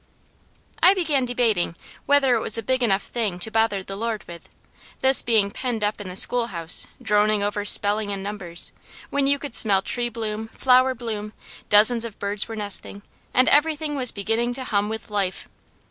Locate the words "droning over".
6.99-7.63